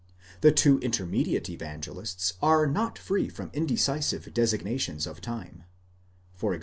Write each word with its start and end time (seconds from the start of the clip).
The 0.41 0.51
two 0.51 0.79
intermediate 0.79 1.47
Evangelists 1.47 2.33
are 2.41 2.65
not 2.65 2.97
free 2.97 3.29
from 3.29 3.51
indecisive 3.53 4.33
designations 4.33 5.05
of 5.05 5.21
time 5.21 5.65
(e.g. 6.43 6.59